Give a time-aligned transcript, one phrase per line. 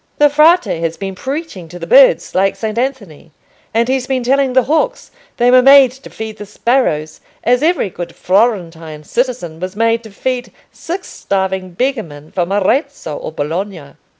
[0.17, 3.29] "The Frate has been preaching to the birds, like Saint Anthony,
[3.71, 7.91] and he's been telling the hawks they were made to feed the sparrows, as every
[7.91, 13.93] good Florentine citizen was made to feed six starving beggar men from Arezzo or Bologna.